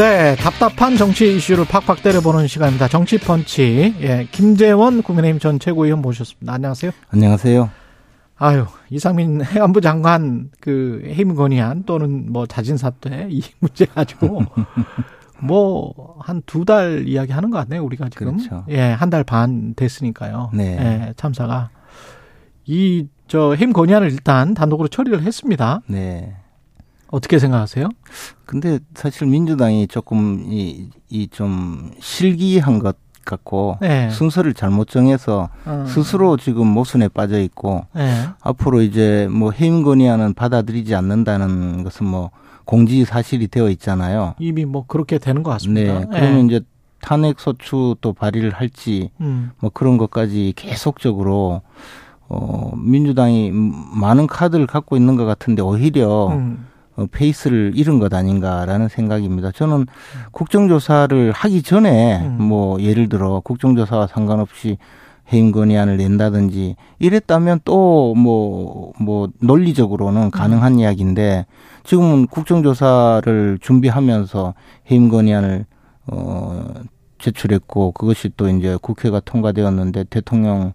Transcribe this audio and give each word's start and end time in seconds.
네, 0.00 0.34
답답한 0.36 0.96
정치 0.96 1.36
이슈를 1.36 1.66
팍팍 1.66 2.02
때려보는 2.02 2.46
시간입니다. 2.46 2.88
정치 2.88 3.18
펀치. 3.18 3.94
예, 4.00 4.26
김재원 4.32 5.02
국민의힘 5.02 5.38
전 5.38 5.58
최고위원 5.58 6.00
모셨습니다. 6.00 6.54
안녕하세요. 6.54 6.90
안녕하세요. 7.10 7.68
아유, 8.38 8.64
이상민 8.88 9.44
해안부 9.44 9.82
장관 9.82 10.48
그 10.58 11.02
해임 11.04 11.34
건의안 11.34 11.82
또는 11.84 12.32
뭐 12.32 12.46
자진 12.46 12.78
사퇴 12.78 13.28
이 13.30 13.42
문제 13.60 13.84
가지고 13.84 14.42
뭐 15.42 15.92
한 16.24 16.40
두 16.46 16.64
달 16.64 17.04
이야기 17.06 17.32
하는 17.32 17.50
것 17.50 17.58
같네요. 17.58 17.84
우리가 17.84 18.08
지금 18.08 18.38
그렇죠. 18.38 18.64
예, 18.70 18.80
한 18.80 19.10
달 19.10 19.22
반 19.22 19.74
됐으니까요. 19.74 20.50
네. 20.54 20.78
예, 20.80 21.14
참사가 21.16 21.68
이 22.66 23.06
저 23.28 23.52
해임 23.54 23.72
건의안을 23.72 24.10
일단 24.10 24.54
단독으로 24.54 24.88
처리를 24.88 25.22
했습니다. 25.22 25.82
네. 25.86 26.34
어떻게 27.10 27.38
생각하세요? 27.38 27.88
근데 28.46 28.78
사실 28.94 29.26
민주당이 29.26 29.88
조금 29.88 30.44
이이좀 31.10 31.92
실기한 32.00 32.78
것 32.78 32.96
같고 33.24 33.78
네. 33.80 34.10
순서를 34.10 34.54
잘못 34.54 34.88
정해서 34.88 35.50
어, 35.64 35.84
스스로 35.86 36.36
지금 36.36 36.66
모순에 36.66 37.08
빠져 37.08 37.40
있고 37.40 37.86
예. 37.96 38.28
앞으로 38.40 38.82
이제 38.82 39.28
뭐 39.30 39.50
해임 39.50 39.82
건의안은 39.82 40.34
받아들이지 40.34 40.94
않는다는 40.94 41.84
것은 41.84 42.06
뭐 42.06 42.30
공지 42.64 43.04
사실이 43.04 43.48
되어 43.48 43.68
있잖아요. 43.70 44.34
이미 44.38 44.64
뭐 44.64 44.84
그렇게 44.86 45.18
되는 45.18 45.42
것 45.42 45.50
같습니다. 45.50 46.00
네. 46.00 46.06
그러면 46.10 46.50
예. 46.50 46.56
이제 46.56 46.60
탄핵 47.00 47.40
소추 47.40 47.96
또 48.00 48.12
발의를 48.12 48.50
할지 48.50 49.10
음. 49.20 49.50
뭐 49.58 49.70
그런 49.72 49.98
것까지 49.98 50.52
계속적으로 50.56 51.62
어 52.28 52.72
민주당이 52.76 53.50
많은 53.52 54.26
카드를 54.26 54.66
갖고 54.66 54.96
있는 54.96 55.16
것 55.16 55.24
같은데 55.24 55.62
오히려 55.62 56.28
음. 56.28 56.66
어, 57.00 57.06
페이스를 57.10 57.72
잃은 57.74 57.98
것 57.98 58.12
아닌가라는 58.12 58.88
생각입니다. 58.88 59.50
저는 59.52 59.86
국정조사를 60.32 61.32
하기 61.32 61.62
전에 61.62 62.20
음. 62.20 62.42
뭐 62.42 62.80
예를 62.80 63.08
들어 63.08 63.40
국정조사와 63.40 64.06
상관없이 64.06 64.76
해임 65.32 65.52
건의안을 65.52 65.96
낸다든지 65.96 66.76
이랬다면 66.98 67.60
또 67.64 68.14
뭐뭐 68.16 69.30
논리적으로는 69.40 70.30
가능한 70.30 70.80
이야기인데 70.80 71.46
지금은 71.84 72.26
국정조사를 72.26 73.58
준비하면서 73.60 74.54
해임 74.90 75.08
건의안을 75.08 75.66
어 76.08 76.64
제출했고 77.18 77.92
그것이 77.92 78.30
또 78.36 78.48
이제 78.48 78.76
국회가 78.82 79.20
통과되었는데 79.20 80.04
대통령이 80.04 80.72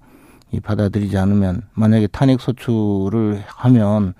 받아들이지 0.64 1.18
않으면 1.18 1.64
만약에 1.74 2.08
탄핵 2.08 2.40
소추를 2.40 3.44
하면 3.48 4.14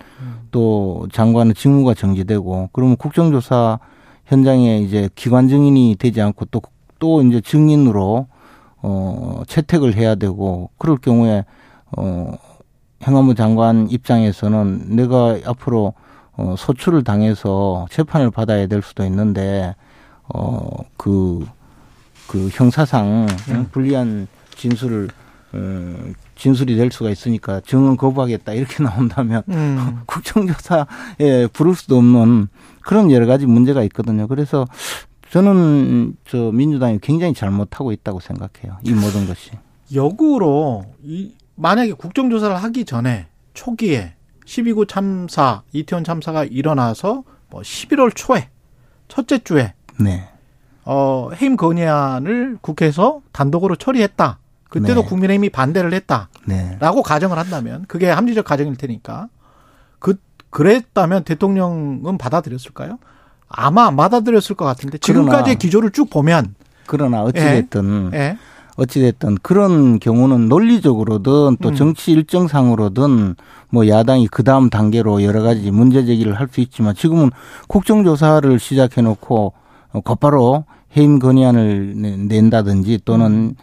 또 0.52 1.08
장관의 1.12 1.54
직무가 1.54 1.94
정지되고 1.94 2.70
그러면 2.73 2.98
국정조사 2.98 3.80
현장에 4.26 4.80
이제 4.80 5.09
기관 5.16 5.48
증인이 5.48 5.95
되지 6.00 6.22
않고 6.22 6.45
또또 6.45 7.22
이제 7.23 7.42
증인으로 7.42 8.28
어 8.82 9.42
채택을 9.48 9.95
해야 9.95 10.16
되고 10.16 10.70
그럴 10.78 10.98
경우에 10.98 11.45
어 11.98 12.34
행안부 13.04 13.36
장관 13.36 13.89
입장에서는 13.89 14.95
내가 14.95 15.38
앞으로 15.45 15.94
어 16.38 16.56
소추를 16.58 17.04
당해서 17.04 17.86
재판을 17.89 18.32
받아야 18.32 18.67
될 18.67 18.82
수도 18.82 19.06
있는데 19.06 19.76
어그 20.28 21.45
그 22.28 22.50
형사상 22.52 23.28
음. 23.49 23.67
불리한 23.72 24.28
진술을 24.55 25.10
어, 25.54 25.95
진술이 26.36 26.76
될 26.76 26.92
수가 26.92 27.10
있으니까 27.10 27.62
증언 27.62 27.98
거부하겠다 27.98 28.54
이렇게 28.54 28.82
나온다면 28.84 29.44
음. 29.50 30.02
국정조사에 30.08 31.48
부를 31.54 31.76
수도 31.76 31.98
없는 31.98 32.48
그런 32.82 33.12
여러 33.12 33.26
가지 33.26 33.46
문제가 33.46 33.84
있거든요. 33.84 34.28
그래서 34.28 34.66
저는 35.32 36.16
저 36.28 36.52
민주당이 36.52 37.00
굉장히 37.02 37.34
잘못하고 37.34 37.92
있다고 37.92 38.20
생각해요. 38.20 38.78
이 38.84 38.94
모든 38.94 39.28
것이. 39.28 39.52
역으로 39.94 40.86
이 41.04 41.34
만약에 41.56 41.94
국정조사를 41.94 42.56
하기 42.56 42.86
전에 42.86 43.28
초기에 43.54 44.14
12구 44.46 44.88
참사, 44.88 45.64
이태원 45.72 46.04
참사가 46.04 46.44
일어나서 46.44 47.23
뭐 47.50 47.62
11월 47.62 48.12
초에 48.16 48.50
첫째 49.08 49.40
주에 49.40 49.73
네. 50.00 50.30
어 50.84 51.30
해임 51.34 51.56
건의안을 51.56 52.60
국회에서 52.62 53.22
단독으로 53.32 53.76
처리했다. 53.76 54.40
그때도 54.81 55.02
네. 55.03 55.08
국민의힘이 55.08 55.49
반대를 55.49 55.93
했다라고 55.93 56.27
네. 56.47 56.77
가정을 57.03 57.37
한다면 57.37 57.86
그게 57.87 58.09
합리적 58.09 58.43
가정일 58.45 58.75
테니까 58.75 59.30
그 59.99 60.15
그랬다면 60.49 61.23
대통령은 61.23 62.17
받아들였을까요? 62.17 62.99
아마 63.47 63.86
안 63.87 63.95
받아들였을 63.95 64.55
것 64.55 64.65
같은데 64.65 64.97
지금까지의 64.97 65.55
기조를 65.58 65.91
쭉 65.91 66.09
보면 66.09 66.55
그러나 66.87 67.23
어찌됐든 67.23 68.11
예. 68.13 68.37
어찌됐든 68.75 69.37
그런 69.41 69.99
경우는 69.99 70.49
논리적으로든 70.49 71.57
또 71.61 71.69
음. 71.69 71.75
정치 71.75 72.11
일정상으로든 72.11 73.36
뭐 73.69 73.87
야당이 73.87 74.27
그 74.27 74.43
다음 74.43 74.69
단계로 74.69 75.23
여러 75.23 75.42
가지 75.42 75.71
문제 75.71 76.05
제기를 76.05 76.33
할 76.37 76.49
수 76.52 76.59
있지만 76.61 76.93
지금은 76.95 77.31
국정조사를 77.69 78.59
시작해 78.59 79.02
놓고 79.02 79.53
어, 79.93 80.02
곧바로 80.02 80.65
해임 80.97 81.19
건의안을 81.19 81.93
내- 81.95 82.17
낸다든지 82.17 83.02
또는 83.05 83.55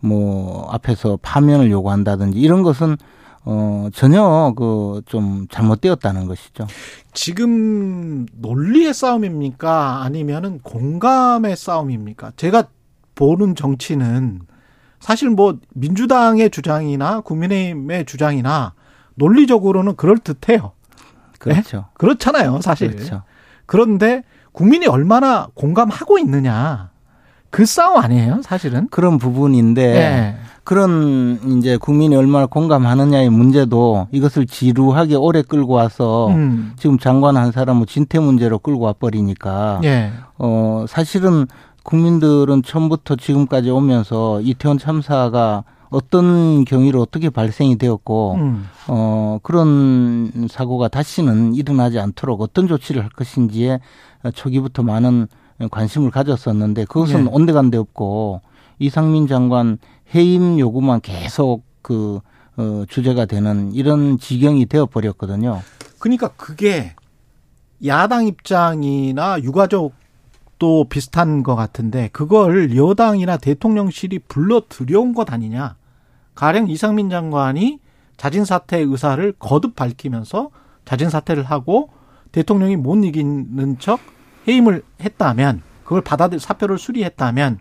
뭐, 0.00 0.18
뭐 0.18 0.68
앞에서 0.70 1.18
파면을 1.22 1.70
요구한다든지 1.70 2.38
이런 2.38 2.62
것은 2.62 2.96
어, 3.44 3.88
전혀 3.94 4.52
그 4.56 4.86
좀 5.06 5.46
잘못되었다는 5.50 6.26
것이죠. 6.26 6.66
지금 7.12 8.26
논리의 8.32 8.92
싸움입니까? 8.92 10.02
아니면은 10.02 10.60
공감의 10.62 11.56
싸움입니까? 11.56 12.32
제가 12.36 12.64
보는 13.14 13.54
정치는 13.54 14.40
사실 15.00 15.30
뭐 15.30 15.58
민주당의 15.74 16.50
주장이나 16.50 17.20
국민의힘의 17.20 18.04
주장이나 18.04 18.74
논리적으로는 19.14 19.96
그럴 19.96 20.18
듯해요. 20.18 20.72
그렇죠. 21.38 21.86
그렇잖아요, 21.94 22.60
사실. 22.60 22.90
그렇죠. 22.90 23.22
그런데 23.66 24.22
국민이 24.52 24.86
얼마나 24.86 25.48
공감하고 25.54 26.18
있느냐. 26.18 26.90
그 27.50 27.64
싸움 27.64 27.98
아니에요, 27.98 28.40
사실은. 28.42 28.88
그런 28.90 29.18
부분인데 29.18 29.82
예. 29.82 30.36
그런 30.66 31.38
이제 31.58 31.76
국민이 31.76 32.16
얼마나 32.16 32.46
공감하느냐의 32.46 33.30
문제도 33.30 34.08
이것을 34.10 34.46
지루하게 34.46 35.14
오래 35.14 35.42
끌고 35.42 35.72
와서 35.74 36.26
음. 36.30 36.72
지금 36.76 36.98
장관 36.98 37.36
한 37.36 37.52
사람을 37.52 37.86
진퇴 37.86 38.18
문제로 38.18 38.58
끌고 38.58 38.80
와 38.80 38.92
버리니까 38.92 39.80
예. 39.84 40.10
어 40.38 40.84
사실은 40.88 41.46
국민들은 41.84 42.64
처음부터 42.64 43.14
지금까지 43.14 43.70
오면서 43.70 44.40
이태원 44.40 44.78
참사가 44.78 45.62
어떤 45.88 46.64
경위로 46.64 47.00
어떻게 47.00 47.30
발생이 47.30 47.78
되었고 47.78 48.34
음. 48.34 48.68
어 48.88 49.38
그런 49.44 50.48
사고가 50.50 50.88
다시는 50.88 51.54
일어나지 51.54 52.00
않도록 52.00 52.40
어떤 52.40 52.66
조치를 52.66 53.04
할 53.04 53.10
것인지에 53.10 53.78
초기부터 54.34 54.82
많은 54.82 55.28
관심을 55.70 56.10
가졌었는데 56.10 56.84
그것은 56.84 57.26
예. 57.26 57.28
온데간데 57.30 57.78
없고 57.78 58.40
이상민 58.78 59.26
장관 59.26 59.78
해임 60.14 60.58
요구만 60.58 61.00
계속 61.00 61.64
그 61.82 62.20
어, 62.56 62.84
주제가 62.88 63.26
되는 63.26 63.72
이런 63.72 64.18
지경이 64.18 64.66
되어 64.66 64.86
버렸거든요. 64.86 65.60
그러니까 65.98 66.28
그게 66.36 66.94
야당 67.84 68.26
입장이나 68.26 69.40
유가족도 69.42 70.86
비슷한 70.88 71.42
것 71.42 71.54
같은데 71.54 72.08
그걸 72.12 72.76
여당이나 72.76 73.36
대통령실이 73.36 74.20
불러 74.20 74.62
들여온 74.68 75.14
것 75.14 75.32
아니냐. 75.32 75.76
가령 76.34 76.68
이상민 76.68 77.10
장관이 77.10 77.80
자진 78.16 78.44
사퇴 78.44 78.78
의사를 78.78 79.32
거듭 79.38 79.74
밝히면서 79.74 80.50
자진 80.84 81.10
사퇴를 81.10 81.44
하고 81.44 81.90
대통령이 82.32 82.76
못 82.76 82.96
이기는 83.04 83.78
척 83.78 84.00
해임을 84.46 84.82
했다면 85.00 85.62
그걸 85.84 86.00
받아들 86.02 86.40
사표를 86.40 86.78
수리했다면 86.78 87.58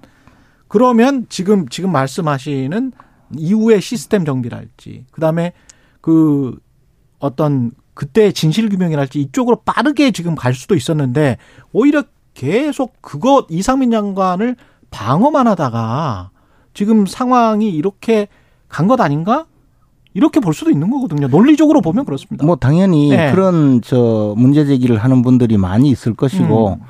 그러면 0.67 1.25
지금 1.29 1.67
지금 1.69 1.91
말씀하시는 1.91 2.91
이후의 3.37 3.81
시스템 3.81 4.25
정비랄지 4.25 5.05
그다음에 5.11 5.53
그 6.01 6.57
어떤 7.19 7.71
그때 7.93 8.31
진실 8.31 8.69
규명이랄지 8.69 9.19
이쪽으로 9.21 9.61
빠르게 9.63 10.11
지금 10.11 10.35
갈 10.35 10.53
수도 10.53 10.75
있었는데 10.75 11.37
오히려 11.71 12.03
계속 12.33 13.01
그것 13.01 13.47
이상민 13.49 13.91
장관을 13.91 14.55
방어만 14.91 15.47
하다가 15.47 16.31
지금 16.73 17.05
상황이 17.05 17.69
이렇게 17.69 18.27
간 18.67 18.87
것 18.87 18.99
아닌가? 18.99 19.45
이렇게 20.15 20.39
볼 20.39 20.53
수도 20.53 20.71
있는 20.71 20.89
거거든요. 20.89 21.27
논리적으로 21.27 21.81
보면 21.81 22.05
그렇습니다. 22.05 22.45
뭐 22.45 22.55
당연히 22.55 23.09
네. 23.09 23.31
그런 23.31 23.81
저 23.83 24.33
문제 24.37 24.65
제기를 24.65 24.97
하는 24.97 25.21
분들이 25.21 25.57
많이 25.57 25.89
있을 25.89 26.13
것이고 26.13 26.79
음. 26.79 26.85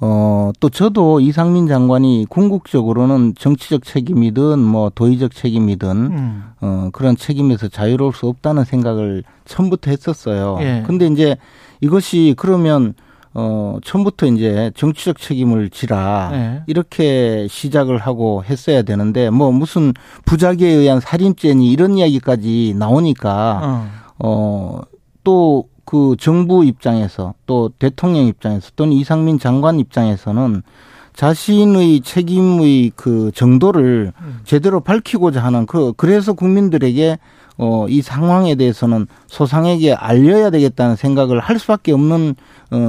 어, 0.00 0.50
또 0.58 0.68
저도 0.68 1.20
이상민 1.20 1.68
장관이 1.68 2.26
궁극적으로는 2.28 3.36
정치적 3.38 3.84
책임이든 3.84 4.58
뭐 4.58 4.90
도의적 4.92 5.34
책임이든 5.34 5.88
음. 5.88 6.44
어, 6.60 6.88
그런 6.92 7.16
책임에서 7.16 7.68
자유로울 7.68 8.12
수 8.12 8.26
없다는 8.26 8.64
생각을 8.64 9.22
처음부터 9.44 9.92
했었어요. 9.92 10.58
예. 10.60 10.82
근데 10.84 11.06
이제 11.06 11.36
이것이 11.80 12.34
그러면 12.36 12.94
어, 13.34 13.78
처음부터 13.84 14.26
이제 14.26 14.70
정치적 14.74 15.18
책임을 15.18 15.70
지라 15.70 16.30
네. 16.32 16.62
이렇게 16.66 17.46
시작을 17.48 17.98
하고 17.98 18.44
했어야 18.44 18.82
되는데 18.82 19.30
뭐 19.30 19.50
무슨 19.52 19.92
부작위에 20.24 20.68
의한 20.68 21.00
살인죄니 21.00 21.70
이런 21.70 21.98
이야기까지 21.98 22.74
나오니까 22.78 23.60
어. 23.62 23.88
어, 24.18 24.80
또 25.22 25.66
그 25.84 26.16
정부 26.18 26.64
입장에서 26.64 27.34
또 27.46 27.70
대통령 27.78 28.26
입장에서 28.26 28.70
또는 28.74 28.94
이상민 28.94 29.38
장관 29.38 29.78
입장에서는 29.78 30.62
자신의 31.14 32.00
책임의 32.00 32.92
그 32.96 33.30
정도를 33.32 34.12
음. 34.20 34.40
제대로 34.44 34.80
밝히고자 34.80 35.44
하는 35.44 35.66
그 35.66 35.92
그래서 35.96 36.32
국민들에게 36.32 37.18
어, 37.56 37.86
이 37.88 38.02
상황에 38.02 38.56
대해서는 38.56 39.06
소상에게 39.28 39.94
알려야 39.94 40.50
되겠다는 40.50 40.96
생각을 40.96 41.38
할 41.38 41.60
수밖에 41.60 41.92
없는 41.92 42.34
어, 42.34 42.34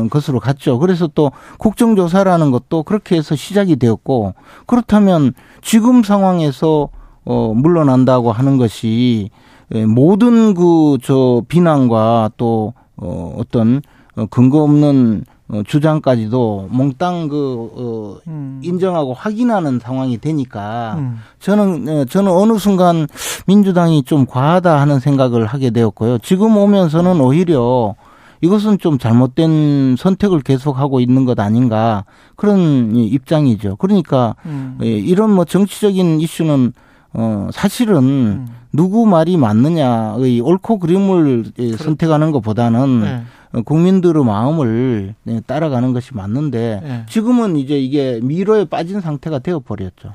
것으로 0.09 0.39
갔죠. 0.39 0.79
그래서 0.79 1.07
또 1.13 1.31
국정조사라는 1.59 2.51
것도 2.51 2.83
그렇게 2.83 3.17
해서 3.17 3.35
시작이 3.35 3.75
되었고 3.75 4.33
그렇다면 4.65 5.33
지금 5.61 6.03
상황에서 6.03 6.89
어, 7.25 7.53
물러난다고 7.55 8.31
하는 8.31 8.57
것이 8.57 9.29
예, 9.73 9.85
모든 9.85 10.53
그 10.53 10.97
저 11.03 11.41
비난과 11.47 12.31
또 12.37 12.73
어, 12.97 13.35
어떤 13.37 13.81
어, 14.15 14.25
근거 14.29 14.63
없는 14.63 15.23
어, 15.47 15.61
주장까지도 15.65 16.69
몽땅 16.71 17.27
그 17.27 17.69
어, 17.75 18.17
음. 18.27 18.59
인정하고 18.63 19.13
확인하는 19.13 19.79
상황이 19.79 20.17
되니까 20.17 20.95
음. 20.97 21.19
저는 21.39 21.87
어, 21.87 22.05
저는 22.05 22.31
어느 22.31 22.57
순간 22.57 23.07
민주당이 23.45 24.03
좀 24.03 24.25
과하다 24.25 24.79
하는 24.79 24.99
생각을 24.99 25.45
하게 25.45 25.69
되었고요. 25.69 26.17
지금 26.19 26.57
오면서는 26.57 27.21
오히려 27.21 27.95
이것은 28.41 28.77
좀 28.79 28.97
잘못된 28.97 29.95
선택을 29.97 30.41
계속하고 30.41 30.99
있는 30.99 31.25
것 31.25 31.39
아닌가 31.39 32.05
그런 32.35 32.95
입장이죠. 32.95 33.77
그러니까 33.77 34.35
음. 34.45 34.77
예, 34.83 34.87
이런 34.87 35.31
뭐 35.31 35.45
정치적인 35.45 36.19
이슈는 36.21 36.73
어 37.13 37.49
사실은 37.53 37.95
음. 37.97 38.47
누구 38.73 39.05
말이 39.05 39.37
맞느냐의 39.37 40.41
옳고 40.41 40.79
그름을 40.79 41.45
예, 41.59 41.71
선택하는 41.77 42.31
것보다는 42.31 43.01
네. 43.01 43.23
어, 43.53 43.61
국민들의 43.61 44.23
마음을 44.23 45.15
네, 45.23 45.41
따라가는 45.45 45.93
것이 45.93 46.13
맞는데 46.13 46.81
네. 46.83 47.05
지금은 47.07 47.55
이제 47.55 47.79
이게 47.79 48.19
미로에 48.21 48.65
빠진 48.65 48.99
상태가 48.99 49.39
되어 49.39 49.59
버렸죠. 49.59 50.13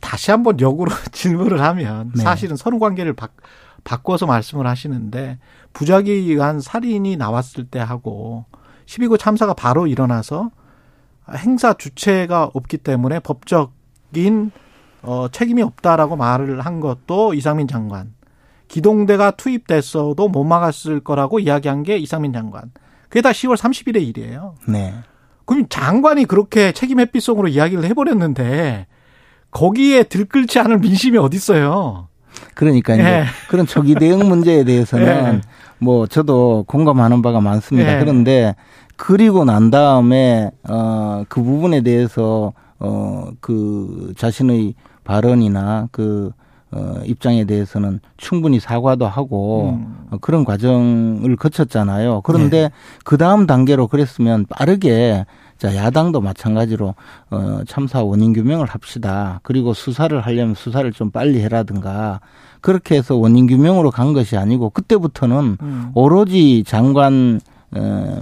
다시 0.00 0.30
한번 0.30 0.58
역으로 0.60 0.90
질문을 1.12 1.60
하면 1.60 2.12
네. 2.14 2.22
사실은 2.22 2.56
선후 2.56 2.78
관계를 2.78 3.12
바, 3.12 3.28
바꿔서 3.84 4.26
말씀을 4.26 4.66
하시는데 4.66 5.38
부작위에 5.72 6.14
의한 6.14 6.60
살인이 6.60 7.16
나왔을 7.16 7.66
때 7.66 7.78
하고 7.78 8.44
12구 8.86 9.18
참사가 9.18 9.54
바로 9.54 9.86
일어나서 9.86 10.50
행사 11.36 11.72
주체가 11.74 12.50
없기 12.52 12.78
때문에 12.78 13.20
법적인 13.20 14.50
어, 15.02 15.28
책임이 15.28 15.62
없다라고 15.62 16.16
말을 16.16 16.60
한 16.60 16.80
것도 16.80 17.34
이상민 17.34 17.68
장관. 17.68 18.14
기동대가 18.68 19.32
투입됐어도 19.32 20.28
못 20.28 20.44
막았을 20.44 21.00
거라고 21.00 21.40
이야기한 21.40 21.82
게 21.82 21.98
이상민 21.98 22.32
장관. 22.32 22.70
그게 23.08 23.20
다 23.20 23.30
10월 23.30 23.56
30일의 23.56 24.06
일이에요. 24.08 24.54
네. 24.66 24.94
그럼 25.44 25.66
장관이 25.68 26.24
그렇게 26.24 26.72
책임 26.72 27.00
회피성으로 27.00 27.48
이야기를 27.48 27.84
해버렸는데 27.84 28.86
거기에 29.50 30.04
들끓지 30.04 30.58
않을 30.60 30.78
민심이 30.78 31.18
어디 31.18 31.36
있어요? 31.36 32.08
그러니까 32.54 32.94
이제 32.94 33.04
예. 33.04 33.24
그런 33.48 33.66
초기 33.66 33.94
대응 33.94 34.28
문제에 34.28 34.64
대해서는 34.64 35.06
예. 35.36 35.40
뭐 35.78 36.06
저도 36.06 36.64
공감하는 36.68 37.22
바가 37.22 37.40
많습니다. 37.40 37.96
예. 37.96 37.98
그런데 37.98 38.54
그리고 38.96 39.44
난 39.44 39.70
다음에 39.70 40.50
어그 40.68 41.42
부분에 41.42 41.80
대해서 41.80 42.52
어그 42.78 44.14
자신의 44.16 44.74
발언이나 45.04 45.88
그 45.90 46.30
어, 46.72 47.00
입장에 47.04 47.44
대해서는 47.44 48.00
충분히 48.16 48.58
사과도 48.58 49.06
하고 49.06 49.78
음. 49.78 50.06
어, 50.10 50.18
그런 50.20 50.44
과정을 50.44 51.36
거쳤잖아요. 51.36 52.22
그런데 52.22 52.62
네. 52.62 52.70
그 53.04 53.18
다음 53.18 53.46
단계로 53.46 53.88
그랬으면 53.88 54.46
빠르게 54.48 55.26
자 55.62 55.76
야당도 55.76 56.20
마찬가지로 56.20 56.96
어, 57.30 57.60
참사 57.68 58.02
원인 58.02 58.32
규명을 58.32 58.66
합시다. 58.66 59.38
그리고 59.44 59.74
수사를 59.74 60.20
하려면 60.20 60.56
수사를 60.56 60.90
좀 60.92 61.12
빨리 61.12 61.40
해라든가 61.40 62.18
그렇게 62.60 62.96
해서 62.96 63.14
원인 63.14 63.46
규명으로 63.46 63.92
간 63.92 64.12
것이 64.12 64.36
아니고 64.36 64.70
그때부터는 64.70 65.58
음. 65.62 65.90
오로지 65.94 66.64
장관 66.66 67.40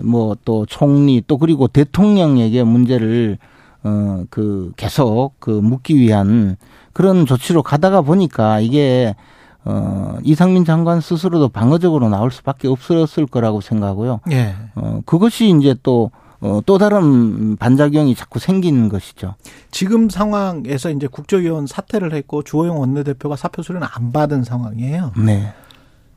뭐 0.03 0.37
또 0.45 0.67
총리 0.67 1.23
또 1.27 1.39
그리고 1.39 1.67
대통령에게 1.67 2.63
문제를 2.63 3.39
어 3.85 4.25
그 4.29 4.73
계속 4.77 5.33
그 5.39 5.51
묻기 5.51 5.97
위한 5.97 6.59
그런 6.93 7.25
조치로 7.25 7.63
가다가 7.63 8.03
보니까 8.03 8.61
이게 8.61 9.17
어 9.65 10.19
이상민 10.25 10.67
장관 10.67 11.01
스스로도 11.01 11.49
방어적으로 11.49 12.11
나올 12.11 12.31
수밖에 12.31 12.69
없었을 12.69 13.27
거라고 13.27 13.63
생각하고요. 13.63 14.21
예. 14.31 14.55
어 14.75 15.01
그것이 15.07 15.55
이제 15.59 15.75
또 15.83 16.11
어, 16.41 16.61
또 16.65 16.79
다른 16.79 17.57
반작용이 17.57 18.15
자꾸 18.15 18.39
생기는 18.39 18.89
것이죠. 18.89 19.35
지금 19.71 20.09
상황에서 20.09 20.91
이제 20.91 21.07
국조위원 21.07 21.67
사퇴를 21.67 22.15
했고 22.15 22.43
주호영 22.43 22.81
원내대표가 22.81 23.37
사표 23.37 23.63
수리는 23.63 23.87
안 23.91 24.13
받은 24.13 24.45
상황이에요. 24.45 25.13
네. 25.25 25.53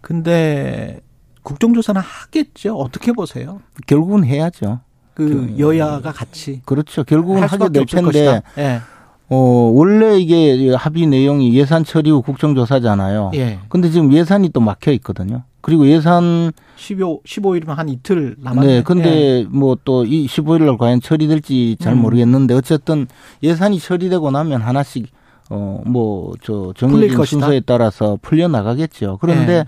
근데 0.01 1.01
국정조사는 1.43 2.01
하겠죠. 2.01 2.75
어떻게 2.77 3.11
보세요? 3.11 3.59
결국은 3.85 4.23
해야죠. 4.23 4.79
그 5.13 5.55
여야가 5.59 6.11
같이 6.11 6.61
그렇죠. 6.65 7.03
결국은 7.03 7.41
할 7.41 7.49
하게 7.49 7.69
될 7.69 7.85
텐데. 7.85 8.41
예. 8.57 8.81
어, 9.29 9.35
원래 9.35 10.17
이게 10.19 10.73
합의 10.75 11.07
내용이 11.07 11.55
예산 11.55 11.83
처리 11.83 12.09
후 12.11 12.21
국정조사잖아요. 12.21 13.31
예. 13.35 13.59
근데 13.69 13.89
지금 13.89 14.11
예산이 14.13 14.49
또 14.49 14.59
막혀 14.59 14.91
있거든요. 14.93 15.43
그리고 15.63 15.87
예산 15.87 16.51
15 16.75 17.21
15일이면 17.25 17.67
한 17.75 17.87
이틀 17.89 18.35
남았네. 18.37 18.67
네, 18.67 18.83
근데 18.83 19.45
뭐또 19.49 20.03
이 20.05 20.27
15일 20.27 20.65
날 20.65 20.77
과연 20.77 20.99
처리될지 20.99 21.77
잘 21.79 21.93
음. 21.93 22.01
모르겠는데 22.01 22.53
어쨌든 22.53 23.07
예산이 23.41 23.79
처리되고 23.79 24.29
나면 24.29 24.61
하나씩 24.61 25.07
어뭐저 25.49 26.73
풀릴 26.77 27.09
정해진. 27.11 27.25
순서에 27.25 27.61
따라서 27.61 28.17
풀려 28.21 28.47
나가겠죠. 28.49 29.17
그런데 29.21 29.63
네. 29.63 29.65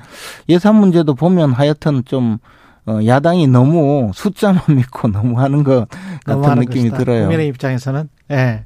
예산 0.49 0.75
문제도 0.75 1.13
보면 1.15 1.53
하여튼 1.53 2.03
좀 2.05 2.37
어, 2.87 2.99
야당이 3.03 3.47
너무 3.47 4.11
숫자만 4.13 4.61
믿고 4.75 5.07
너무 5.07 5.39
하는 5.39 5.63
것 5.63 5.87
같은 5.89 5.99
너무하는 6.27 6.61
느낌이 6.63 6.89
것이다. 6.89 6.97
들어요. 6.97 7.21
국민의 7.23 7.47
입장에서는 7.47 8.09
예. 8.31 8.65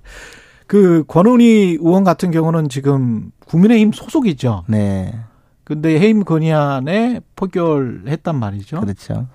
그 0.68 1.04
권은희 1.08 1.78
의원 1.80 2.04
같은 2.04 2.32
경우는 2.32 2.70
지금 2.70 3.32
국민의힘 3.46 3.92
소속이죠. 3.92 4.66
네, 4.68 5.14
근데 5.70 6.00
해임 6.00 6.24
건의안에 6.24 7.22
포결했단 7.36 8.36
말이죠. 8.36 8.82
그렇죠. 8.82 9.28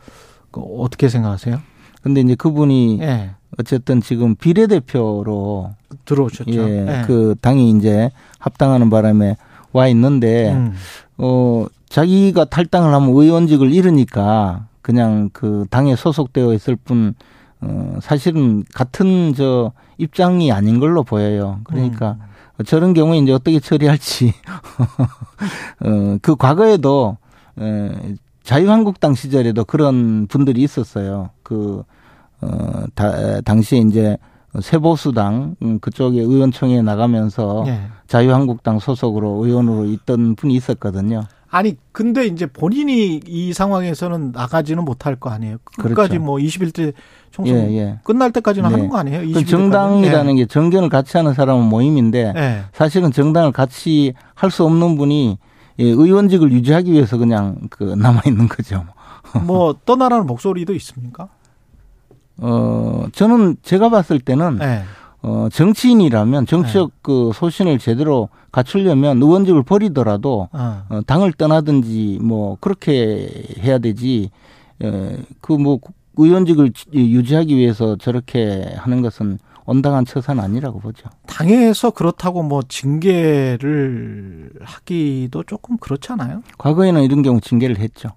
그 0.50 0.60
어떻게 0.60 1.08
생각하세요? 1.08 1.60
근데 2.02 2.22
이제 2.22 2.34
그분이 2.34 2.98
예. 3.02 3.30
어쨌든 3.56 4.00
지금 4.00 4.34
비례대표로 4.34 5.70
들어오셨죠. 6.04 6.50
예, 6.50 6.86
예. 6.88 7.02
그 7.06 7.36
당이 7.40 7.70
이제 7.70 8.10
합당하는 8.40 8.90
바람에 8.90 9.36
와 9.72 9.86
있는데 9.86 10.52
음. 10.52 10.74
어 11.18 11.66
자기가 11.88 12.46
탈당을 12.46 12.92
하면 12.92 13.10
의원직을 13.10 13.72
잃으니까 13.72 14.66
그냥 14.82 15.30
그 15.32 15.66
당에 15.70 15.94
소속되어 15.94 16.52
있을 16.52 16.74
뿐 16.74 17.14
어, 17.60 17.98
사실은 18.02 18.64
같은 18.74 19.34
저 19.34 19.70
입장이 19.98 20.50
아닌 20.50 20.80
걸로 20.80 21.04
보여요. 21.04 21.60
그러니까 21.62 22.16
음. 22.20 22.33
저런 22.66 22.94
경우에 22.94 23.18
이제 23.18 23.32
어떻게 23.32 23.58
처리할지 23.58 24.32
어, 25.84 26.18
그 26.22 26.36
과거에도 26.36 27.18
에, 27.58 28.14
자유한국당 28.42 29.14
시절에도 29.14 29.64
그런 29.64 30.26
분들이 30.26 30.62
있었어요. 30.62 31.30
그 31.42 31.82
어, 32.40 32.84
다, 32.94 33.40
당시에 33.40 33.78
이제 33.78 34.16
세보수당 34.60 35.56
음, 35.62 35.78
그쪽에 35.80 36.20
의원총회에 36.20 36.82
나가면서 36.82 37.64
예. 37.66 37.80
자유한국당 38.06 38.78
소속으로 38.78 39.44
의원으로 39.44 39.86
있던 39.86 40.36
분이 40.36 40.54
있었거든요. 40.54 41.24
아니 41.50 41.76
근데 41.92 42.26
이제 42.26 42.46
본인이 42.46 43.20
이 43.26 43.52
상황에서는 43.52 44.32
나가지는 44.32 44.84
못할 44.84 45.16
거 45.16 45.30
아니에요. 45.30 45.58
끝까지 45.64 45.94
그렇죠. 45.94 46.20
뭐 46.20 46.36
21대 46.38 46.92
총선 47.34 47.56
예, 47.56 47.76
예. 47.78 47.98
끝날 48.04 48.30
때까지는 48.30 48.68
네. 48.68 48.74
하는 48.76 48.88
거 48.88 48.96
아니에요? 48.96 49.18
그 49.22 49.26
21대 49.26 49.34
까지? 49.34 49.46
정당이라는 49.46 50.36
게 50.36 50.46
정견을 50.46 50.88
같이 50.88 51.16
하는 51.16 51.34
사람은 51.34 51.64
모임인데 51.64 52.32
예. 52.36 52.40
예. 52.40 52.60
사실은 52.72 53.10
정당을 53.10 53.50
같이 53.50 54.14
할 54.34 54.52
수 54.52 54.62
없는 54.64 54.96
분이 54.96 55.36
예, 55.80 55.84
의원직을 55.84 56.52
유지하기 56.52 56.92
위해서 56.92 57.16
그냥 57.18 57.56
그 57.70 57.82
남아 57.82 58.20
있는 58.26 58.46
거죠. 58.46 58.84
뭐 59.44 59.74
떠나라는 59.84 60.26
목소리도 60.26 60.74
있습니까? 60.76 61.28
어 62.38 63.06
저는 63.12 63.56
제가 63.62 63.88
봤을 63.88 64.20
때는 64.20 64.60
예. 64.62 64.84
어 65.22 65.48
정치인이라면 65.50 66.46
정치적 66.46 66.90
네. 66.90 66.94
그 67.02 67.32
소신을 67.34 67.80
제대로 67.80 68.28
갖추려면 68.52 69.20
의원직을 69.20 69.64
버리더라도 69.64 70.48
어. 70.52 70.82
어, 70.88 71.00
당을 71.04 71.32
떠나든지 71.32 72.20
뭐 72.22 72.56
그렇게 72.60 73.28
해야 73.60 73.78
되지. 73.78 74.30
그뭐 75.40 75.78
의원직을 76.16 76.72
유지하기 76.92 77.56
위해서 77.56 77.96
저렇게 77.96 78.72
하는 78.76 79.02
것은 79.02 79.38
온당한 79.66 80.04
처사는 80.04 80.42
아니라고 80.42 80.78
보죠. 80.80 81.08
당에서 81.26 81.90
그렇다고 81.90 82.42
뭐 82.42 82.62
징계를 82.68 84.50
하기도 84.60 85.42
조금 85.44 85.78
그렇잖아요. 85.78 86.42
과거에는 86.58 87.02
이런 87.02 87.22
경우 87.22 87.40
징계를 87.40 87.78
했죠. 87.78 88.10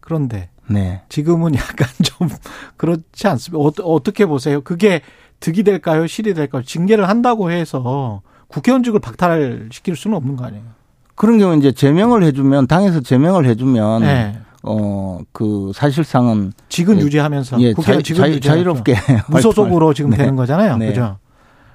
그런데 0.00 0.50
네. 0.68 1.02
지금은 1.08 1.54
약간 1.54 1.88
좀 2.04 2.28
그렇지 2.76 3.26
않습니까? 3.26 3.62
어, 3.62 3.72
어떻게 3.84 4.26
보세요? 4.26 4.60
그게 4.60 5.00
득이 5.40 5.62
될까요? 5.62 6.06
실이 6.06 6.34
될까요? 6.34 6.62
징계를 6.62 7.08
한다고 7.08 7.50
해서 7.50 8.22
국회의원직을 8.48 9.00
박탈시킬 9.00 9.96
수는 9.96 10.16
없는 10.16 10.36
거 10.36 10.44
아니에요? 10.44 10.64
그런 11.14 11.38
경우 11.38 11.56
이제 11.56 11.72
제명을 11.72 12.22
해주면 12.24 12.66
당에서 12.66 13.00
제명을 13.00 13.46
해주면 13.46 14.02
네. 14.02 14.38
어 14.66 15.06
그 15.32 15.72
사실상은 15.74 16.52
직은 16.68 16.98
예, 16.98 17.02
유지하면서 17.02 17.60
예, 17.60 17.74
자, 17.74 18.00
자, 18.00 18.40
자유롭게 18.40 18.94
무소속으로 19.28 19.94
지금 19.94 20.10
네. 20.10 20.18
되는 20.18 20.36
거잖아요. 20.36 20.76
네. 20.78 20.88
그죠? 20.88 21.18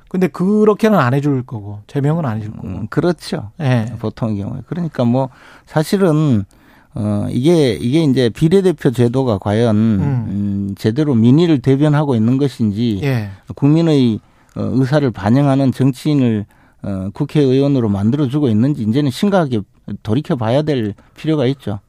근데 0.10 0.28
그렇게는 0.28 0.98
안 1.00 1.14
해줄 1.14 1.44
거고 1.44 1.80
제명은 1.88 2.26
안 2.26 2.38
해줄 2.38 2.52
거고. 2.52 2.68
음, 2.68 2.88
그렇죠. 2.90 3.52
네. 3.58 3.86
보통의 4.00 4.42
경우에 4.42 4.62
그러니까 4.66 5.06
뭐 5.06 5.30
사실은 5.66 6.44
어 6.94 7.28
이게 7.30 7.74
이게 7.74 8.04
이제 8.04 8.30
비례대표 8.30 8.92
제도가 8.92 9.38
과연 9.38 9.76
음. 9.76 10.02
음 10.02 10.76
제대로 10.78 11.16
민의를 11.16 11.60
대변하고 11.60 12.16
있는 12.16 12.38
것인지 12.38 13.00
예. 13.04 13.30
국민의 13.56 14.20
어, 14.58 14.62
의사를 14.74 15.10
반영하는 15.12 15.72
정치인을 15.72 16.46
어, 16.82 17.10
국회의원으로 17.14 17.88
만들어주고 17.88 18.50
있는지 18.50 18.84
이제는 18.84 19.12
심각하게 19.12 19.62
돌이켜 20.04 20.36
봐야 20.36 20.64
될 20.64 20.96
필요가 21.16 21.46
있죠. 21.46 21.80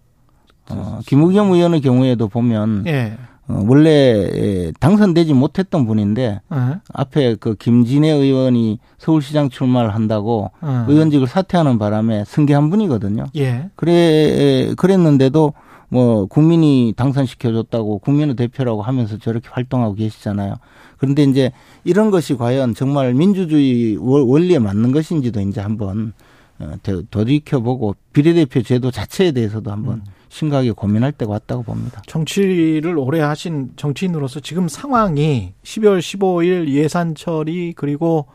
어, 0.71 1.01
김우겸 1.07 1.53
의원의 1.53 1.81
경우에도 1.81 2.29
보면 2.29 2.85
예. 2.87 3.17
어, 3.49 3.65
원래 3.67 4.73
당선되지 4.81 5.35
못했던 5.35 5.87
분인데 5.87 6.41
예. 6.53 6.81
앞에 6.93 7.37
그 7.37 7.55
김진애 7.55 8.11
의원이 8.11 8.79
서울시장 8.99 9.49
출마를 9.49 9.95
한다고 9.95 10.51
예. 10.65 10.93
의원직을 10.93 11.27
사퇴하는 11.27 11.79
바람에 11.79 12.25
승계한 12.25 12.71
분이거든요. 12.71 13.27
예. 13.37 13.71
그래 13.77 14.73
그랬는데도 14.77 15.55
뭐 15.89 16.25
국민이 16.25 16.95
당선시켜줬다고 16.97 17.99
국민의 17.99 18.35
대표라고 18.37 18.81
하면서 18.81 19.19
저렇게 19.19 19.49
활동하고 19.51 19.95
계시잖아요. 19.95 20.55
그런데 20.97 21.25
이제 21.25 21.53
이런 21.85 22.11
것이 22.11 22.35
과연 22.37 22.75
정말 22.75 23.13
민주주의 23.13 23.97
원리에 24.01 24.59
맞는 24.59 24.93
것인지도 24.93 25.41
이제 25.41 25.61
한번 25.61 26.15
어, 26.61 26.77
돌이켜보고 27.11 27.97
비례대표 28.13 28.63
제도 28.63 28.91
자체에 28.91 29.33
대해서도 29.33 29.71
한번 29.71 29.95
음. 29.97 30.05
심각하게 30.33 30.73
고민할 30.73 31.13
때가 31.13 31.31
왔다고 31.33 31.63
봅니다. 31.63 32.01
정치를 32.07 32.97
오래 32.97 33.21
하신 33.21 33.73
정치인으로서 33.77 34.41
지금 34.41 34.67
상황이 34.67 35.53
12월 35.63 35.99
15일 35.99 36.69
예산 36.71 37.15
처리 37.15 37.75
그리고 37.77 38.27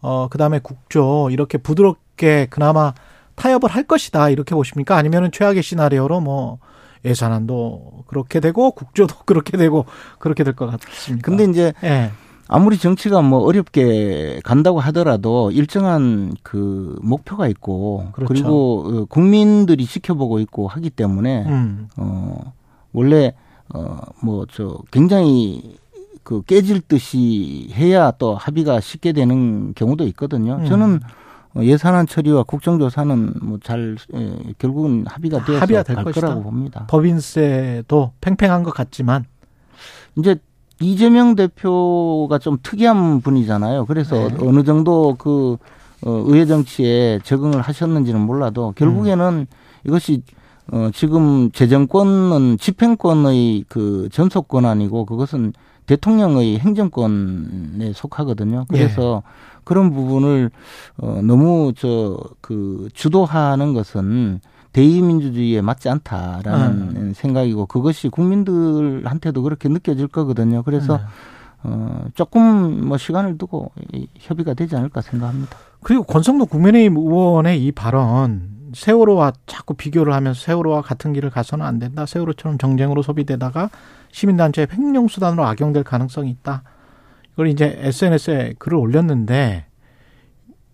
어 0.00 0.28
그다음에 0.28 0.58
국조 0.58 1.28
이렇게 1.30 1.58
부드럽게 1.58 2.46
그나마 2.48 2.94
타협을 3.34 3.68
할 3.68 3.82
것이다 3.82 4.30
이렇게 4.30 4.54
보십니까? 4.54 4.96
아니면은 4.96 5.30
최악의 5.32 5.62
시나리오로 5.62 6.20
뭐 6.20 6.58
예산안도 7.04 8.04
그렇게 8.06 8.40
되고 8.40 8.70
국조도 8.70 9.24
그렇게 9.26 9.58
되고 9.58 9.84
그렇게 10.18 10.44
될 10.44 10.54
것 10.54 10.66
같습니다. 10.66 11.26
근데 11.26 11.44
이제 11.44 11.74
네. 11.82 12.10
아무리 12.54 12.78
정치가 12.78 13.20
뭐 13.20 13.40
어렵게 13.40 14.40
간다고 14.44 14.78
하더라도 14.78 15.50
일정한 15.50 16.32
그 16.44 16.96
목표가 17.02 17.48
있고 17.48 18.06
그렇죠. 18.12 18.32
그리고 18.32 18.84
어, 18.86 19.04
국민들이 19.06 19.84
지켜보고 19.84 20.38
있고 20.38 20.68
하기 20.68 20.90
때문에 20.90 21.46
음. 21.46 21.88
어 21.96 22.52
원래 22.92 23.34
어뭐 23.70 24.46
저 24.52 24.78
굉장히 24.92 25.76
그 26.22 26.42
깨질 26.42 26.80
듯이 26.80 27.70
해야 27.72 28.12
또 28.12 28.36
합의가 28.36 28.78
쉽게 28.78 29.10
되는 29.10 29.74
경우도 29.74 30.06
있거든요. 30.08 30.58
음. 30.60 30.64
저는 30.66 31.00
어, 31.56 31.60
예산안 31.60 32.06
처리와 32.06 32.44
국정조사는 32.44 33.34
뭐잘 33.42 33.96
예, 34.14 34.36
결국은 34.58 35.04
합의가 35.08 35.44
되어서 35.44 35.60
합의가 35.60 35.82
될 35.82 35.96
거라고 35.96 36.44
봅니다. 36.44 36.86
법인세도 36.86 38.12
팽팽한 38.20 38.62
것 38.62 38.70
같지만 38.70 39.24
이제 40.16 40.36
이재명 40.80 41.34
대표가 41.34 42.38
좀 42.38 42.58
특이한 42.62 43.20
분이잖아요. 43.20 43.86
그래서 43.86 44.28
네. 44.28 44.36
어느 44.40 44.64
정도 44.64 45.16
그 45.18 45.56
어, 46.04 46.22
의회 46.26 46.44
정치에 46.44 47.20
적응을 47.24 47.60
하셨는지는 47.62 48.20
몰라도 48.20 48.72
결국에는 48.76 49.24
음. 49.24 49.46
이것이 49.86 50.22
어, 50.72 50.90
지금 50.92 51.50
재정권은 51.52 52.58
집행권의 52.58 53.64
그 53.68 54.08
전속 54.12 54.48
권한이고 54.48 55.06
그것은 55.06 55.52
대통령의 55.86 56.58
행정권에 56.58 57.92
속하거든요. 57.94 58.64
그래서 58.68 59.22
예. 59.24 59.30
그런 59.64 59.92
부분을 59.92 60.50
어 60.96 61.20
너무 61.22 61.72
저 61.76 62.16
그 62.40 62.88
주도하는 62.92 63.72
것은 63.72 64.40
대의민주주의에 64.74 65.60
맞지 65.62 65.88
않다라는 65.88 66.96
음. 66.96 67.12
생각이고 67.14 67.66
그것이 67.66 68.08
국민들한테도 68.08 69.42
그렇게 69.42 69.68
느껴질 69.68 70.08
거거든요. 70.08 70.62
그래서 70.64 70.96
음. 70.96 71.00
어 71.62 72.04
조금 72.14 72.88
뭐 72.88 72.98
시간을 72.98 73.38
두고 73.38 73.72
협의가 74.18 74.52
되지 74.52 74.76
않을까 74.76 75.00
생각합니다. 75.00 75.56
그리고 75.82 76.02
권성도 76.02 76.46
국민의힘 76.46 76.96
의원의 76.96 77.64
이 77.64 77.72
발언 77.72 78.54
세월호와 78.74 79.32
자꾸 79.46 79.74
비교를 79.74 80.12
하면서 80.12 80.38
세월호와 80.40 80.82
같은 80.82 81.12
길을 81.12 81.30
가서는 81.30 81.64
안 81.64 81.78
된다. 81.78 82.04
세월호처럼 82.04 82.58
정쟁으로 82.58 83.02
소비되다가 83.02 83.70
시민단체의 84.10 84.68
횡령수단으로 84.72 85.44
악용될 85.46 85.84
가능성이 85.84 86.30
있다. 86.30 86.64
이걸 87.34 87.46
이제 87.46 87.76
SNS에 87.78 88.54
글을 88.58 88.76
올렸는데 88.76 89.66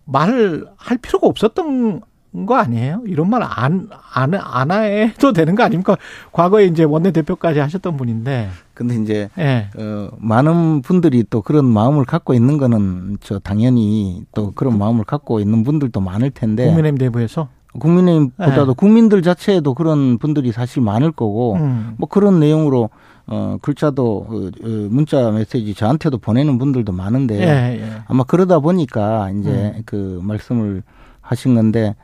말을 0.06 0.66
할 0.76 0.96
필요가 0.96 1.26
없었던 1.26 2.00
거 2.46 2.54
아니에요? 2.56 3.02
이런 3.06 3.28
말 3.28 3.42
안, 3.42 3.88
안, 4.14 4.34
안 4.34 4.70
해도 4.70 5.32
되는 5.32 5.54
거 5.54 5.64
아닙니까? 5.64 5.96
과거에 6.32 6.66
이제 6.66 6.84
원내대표까지 6.84 7.58
하셨던 7.58 7.96
분인데. 7.96 8.48
근데 8.74 8.94
이제, 8.96 9.28
네. 9.36 9.68
어, 9.76 10.10
많은 10.18 10.82
분들이 10.82 11.24
또 11.28 11.42
그런 11.42 11.64
마음을 11.66 12.04
갖고 12.04 12.32
있는 12.32 12.56
거는 12.56 13.18
저 13.20 13.38
당연히 13.40 14.22
또 14.34 14.52
그런 14.52 14.78
마음을 14.78 15.04
갖고 15.04 15.40
있는 15.40 15.64
분들도 15.64 16.00
많을 16.00 16.30
텐데. 16.30 16.66
국민의힘 16.66 16.98
내부에서? 16.98 17.48
국민의힘보다도 17.78 18.66
네. 18.66 18.74
국민들 18.76 19.22
자체에도 19.22 19.74
그런 19.74 20.18
분들이 20.18 20.52
사실 20.52 20.82
많을 20.82 21.12
거고, 21.12 21.54
음. 21.56 21.94
뭐 21.98 22.08
그런 22.08 22.40
내용으로 22.40 22.90
어, 23.26 23.58
글자도, 23.62 24.26
어, 24.28 24.34
어, 24.34 24.68
문자 24.90 25.30
메시지 25.30 25.72
저한테도 25.74 26.18
보내는 26.18 26.58
분들도 26.58 26.90
많은데, 26.90 27.40
예, 27.40 27.80
예. 27.80 28.02
아마 28.08 28.24
그러다 28.24 28.58
보니까 28.58 29.30
이제 29.30 29.72
음. 29.76 29.82
그 29.86 30.20
말씀을 30.24 30.82
하신 31.30 31.54
건데, 31.54 31.94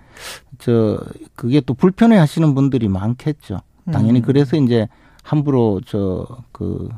저, 0.59 0.99
그게 1.35 1.61
또 1.61 1.75
불편해 1.75 2.17
하시는 2.17 2.55
분들이 2.55 2.89
많겠죠. 2.89 3.61
당연히 3.93 4.21
음. 4.21 4.23
그래서 4.23 4.57
이제 4.57 4.89
함부로 5.23 5.81
저, 5.85 6.27
그, 6.53 6.89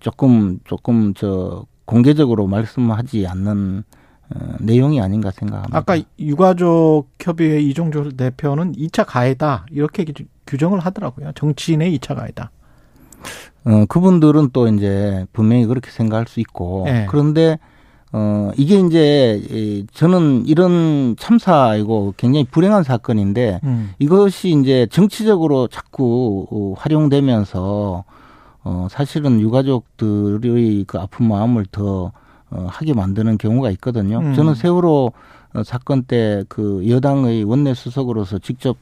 조금, 0.00 0.58
조금 0.64 1.14
저, 1.14 1.64
공개적으로 1.84 2.46
말씀하지 2.46 3.26
않는 3.26 3.82
어, 4.30 4.56
내용이 4.60 5.00
아닌가 5.00 5.30
생각합니다. 5.30 5.78
아까 5.78 5.98
유가족 6.18 7.08
협의회 7.18 7.60
이종조 7.60 8.10
대표는 8.10 8.72
2차 8.72 9.06
가해다 9.06 9.64
이렇게 9.70 10.04
규정을 10.46 10.80
하더라고요. 10.80 11.32
정치인의 11.34 11.98
2차 11.98 12.14
가해다. 12.14 12.50
어, 13.64 13.86
그분들은 13.86 14.50
또 14.52 14.68
이제 14.68 15.24
분명히 15.32 15.64
그렇게 15.64 15.90
생각할 15.90 16.26
수 16.28 16.40
있고 16.40 16.82
네. 16.84 17.06
그런데 17.08 17.58
어, 18.12 18.50
이게 18.56 18.80
이제 18.80 19.84
저는 19.92 20.46
이런 20.46 21.14
참사이고 21.18 22.14
굉장히 22.16 22.44
불행한 22.44 22.82
사건인데 22.82 23.60
음. 23.64 23.90
이것이 23.98 24.50
이제 24.60 24.86
정치적으로 24.90 25.68
자꾸 25.68 26.46
어, 26.50 26.74
활용되면서 26.78 28.04
어, 28.64 28.86
사실은 28.90 29.40
유가족들의 29.40 30.84
그 30.86 30.98
아픈 30.98 31.28
마음을 31.28 31.66
더 31.70 32.12
어, 32.50 32.66
하게 32.70 32.94
만드는 32.94 33.36
경우가 33.38 33.70
있거든요. 33.72 34.20
음. 34.20 34.34
저는 34.34 34.54
세월호 34.54 35.12
어, 35.54 35.62
사건 35.64 36.02
때 36.04 36.44
그 36.48 36.84
여당의 36.88 37.44
원내 37.44 37.74
수석으로서 37.74 38.38
직접 38.38 38.76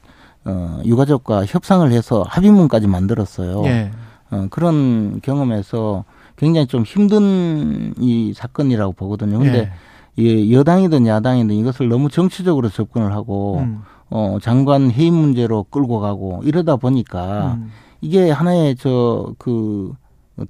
어, 0.45 0.79
유가족과 0.85 1.45
협상을 1.45 1.89
해서 1.91 2.23
합의문까지 2.27 2.87
만들었어요. 2.87 3.63
예. 3.65 3.91
어, 4.31 4.47
그런 4.49 5.19
경험에서 5.21 6.03
굉장히 6.35 6.67
좀 6.67 6.83
힘든 6.83 7.93
이 7.99 8.33
사건이라고 8.35 8.93
보거든요. 8.93 9.39
근데 9.39 9.71
예. 10.19 10.51
여당이든 10.51 11.07
야당이든 11.07 11.55
이것을 11.55 11.89
너무 11.89 12.09
정치적으로 12.09 12.69
접근을 12.69 13.13
하고 13.13 13.59
음. 13.59 13.81
어, 14.09 14.37
장관 14.41 14.91
해임 14.91 15.13
문제로 15.13 15.63
끌고 15.63 15.99
가고 15.99 16.41
이러다 16.43 16.75
보니까 16.77 17.55
음. 17.59 17.71
이게 18.01 18.29
하나의 18.29 18.75
저 18.75 19.33
그 19.37 19.93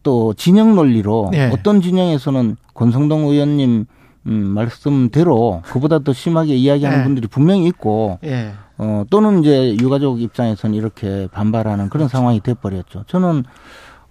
또 0.04 0.34
진영 0.34 0.76
논리로 0.76 1.32
예. 1.34 1.50
어떤 1.54 1.82
진영에서는 1.82 2.58
권성동 2.74 3.28
의원님 3.28 3.86
음, 4.26 4.34
말씀대로 4.34 5.62
그보다 5.64 6.00
더 6.00 6.12
심하게 6.12 6.56
이야기하는 6.56 7.00
예. 7.00 7.04
분들이 7.04 7.28
분명히 7.28 7.68
있고 7.68 8.20
예. 8.26 8.52
어, 8.78 9.04
또는 9.10 9.40
이제 9.40 9.76
유가족 9.80 10.22
입장에서는 10.22 10.76
이렇게 10.76 11.28
반발하는 11.32 11.90
그런 11.90 12.08
상황이 12.08 12.40
돼버렸죠. 12.40 13.04
저는 13.08 13.44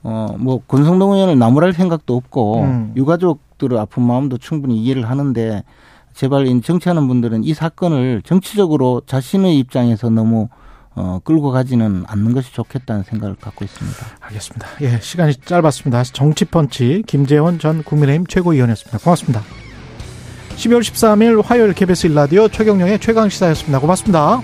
어, 0.03 0.37
뭐, 0.39 0.61
권성동 0.69 1.15
의원을 1.15 1.37
나무랄 1.37 1.73
생각도 1.73 2.15
없고, 2.15 2.61
음. 2.61 2.93
유가족들의 2.95 3.77
아픈 3.77 4.05
마음도 4.05 4.39
충분히 4.39 4.81
이해를 4.81 5.11
하는데, 5.11 5.65
제발 6.15 6.47
이 6.47 6.61
정치하는 6.61 7.09
분들은 7.09 7.43
이 7.43 7.53
사건을 7.55 8.23
정치적으로 8.25 9.03
자신의 9.07 9.59
입장에서 9.59 10.09
너무 10.09 10.49
어, 10.95 11.21
끌고 11.23 11.51
가지는 11.51 12.05
않는 12.07 12.33
것이 12.33 12.55
좋겠다는 12.55 13.03
생각을 13.03 13.37
갖고 13.37 13.67
있습니다. 13.67 13.99
알겠습니다. 14.21 14.67
예, 14.81 14.99
시간이 14.99 15.35
짧았습니다. 15.35 16.05
정치펀치 16.05 17.03
김재원 17.07 17.59
전 17.59 17.83
국민의힘 17.83 18.27
최고위원이었습니다. 18.27 18.99
고맙습니다. 18.99 19.66
12월 20.57 20.81
13일 20.81 21.43
화요일 21.45 21.75
KBS 21.75 22.07
일라디오 22.07 22.49
최경령의 22.49 22.99
최강시사였습니다. 22.99 23.79
고맙습니다. 23.79 24.41